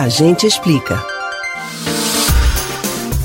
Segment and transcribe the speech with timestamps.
[0.00, 0.98] A gente explica.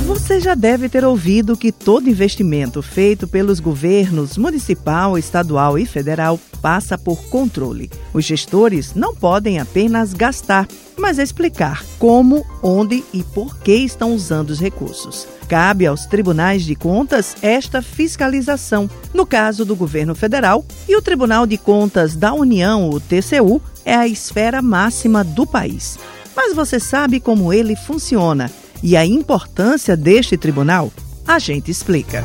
[0.05, 6.37] Você já deve ter ouvido que todo investimento feito pelos governos municipal, estadual e federal
[6.61, 7.89] passa por controle.
[8.13, 10.67] Os gestores não podem apenas gastar,
[10.97, 15.25] mas explicar como, onde e por que estão usando os recursos.
[15.47, 18.89] Cabe aos tribunais de contas esta fiscalização.
[19.13, 23.95] No caso do governo federal, e o Tribunal de Contas da União, o TCU, é
[23.95, 25.97] a esfera máxima do país.
[26.35, 28.51] Mas você sabe como ele funciona
[28.83, 30.91] e a importância deste tribunal?
[31.25, 32.23] A gente explica.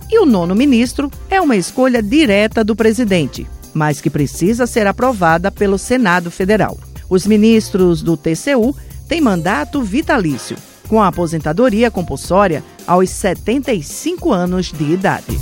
[0.09, 5.51] E o nono ministro é uma escolha direta do presidente, mas que precisa ser aprovada
[5.51, 6.77] pelo Senado Federal.
[7.09, 8.75] Os ministros do TCU
[9.07, 10.55] têm mandato vitalício,
[10.89, 15.37] com a aposentadoria compulsória aos 75 anos de idade.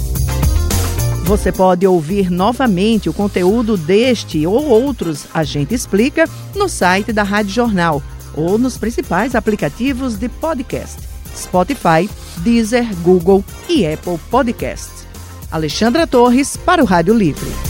[1.24, 7.24] Você pode ouvir novamente o conteúdo deste ou outros A Gente Explica no site da
[7.24, 8.04] Rádio Jornal
[8.36, 11.00] ou nos principais aplicativos de podcast:
[11.36, 15.08] Spotify, Deezer, Google e Apple Podcasts.
[15.52, 17.67] Alexandra Torres para o Rádio Livre.